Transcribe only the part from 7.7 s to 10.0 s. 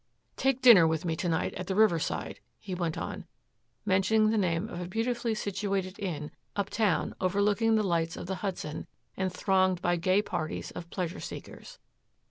the lights of the Hudson and thronged by